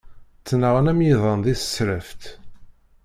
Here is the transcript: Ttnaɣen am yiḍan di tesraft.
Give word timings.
Ttnaɣen 0.39 0.91
am 0.91 0.99
yiḍan 1.05 1.39
di 1.45 1.53
tesraft. 1.59 2.23